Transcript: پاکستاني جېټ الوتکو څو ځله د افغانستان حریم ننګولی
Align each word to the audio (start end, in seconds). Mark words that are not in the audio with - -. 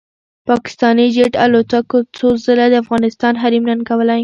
پاکستاني 0.49 1.05
جېټ 1.15 1.33
الوتکو 1.45 1.97
څو 2.17 2.27
ځله 2.45 2.65
د 2.69 2.75
افغانستان 2.83 3.33
حریم 3.41 3.63
ننګولی 3.69 4.19